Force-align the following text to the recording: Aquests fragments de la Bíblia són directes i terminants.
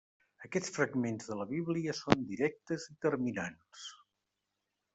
Aquests 0.45 0.71
fragments 0.77 1.29
de 1.31 1.37
la 1.41 1.45
Bíblia 1.51 1.95
són 1.99 2.25
directes 2.31 2.89
i 2.95 2.99
terminants. 3.07 3.87